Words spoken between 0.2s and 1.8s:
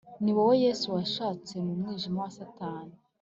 ni wowe, yesu, wanshatse mu